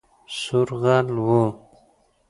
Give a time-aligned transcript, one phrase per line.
[0.39, 1.43] سور غل وو